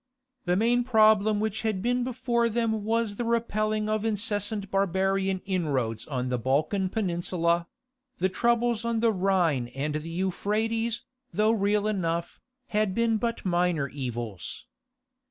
The 0.45 0.55
main 0.55 0.83
problem 0.83 1.39
which 1.39 1.61
had 1.61 1.83
been 1.83 2.03
before 2.03 2.49
them 2.49 2.83
was 2.83 3.17
the 3.17 3.23
repelling 3.23 3.87
of 3.87 4.03
incessant 4.03 4.71
barbarian 4.71 5.41
inroads 5.45 6.07
on 6.07 6.29
the 6.29 6.39
Balkan 6.39 6.89
Peninsula; 6.89 7.67
the 8.17 8.27
troubles 8.27 8.83
on 8.83 8.99
the 9.01 9.11
Rhine 9.13 9.67
and 9.75 9.93
the 9.93 10.09
Euphrates, 10.09 11.03
though 11.31 11.51
real 11.51 11.85
enough, 11.85 12.39
had 12.69 12.95
been 12.95 13.17
but 13.17 13.45
minor 13.45 13.89
evils. 13.89 14.65